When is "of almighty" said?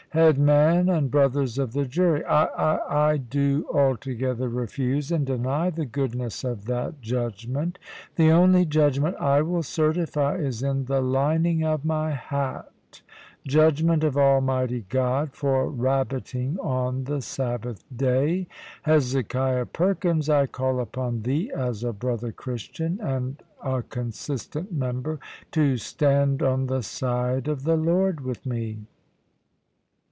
14.03-14.83